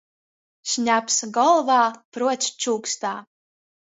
Šņabs 0.71 1.17
golvā– 1.35 1.77
pruots 2.17 2.49
čūkstā. 2.65 3.15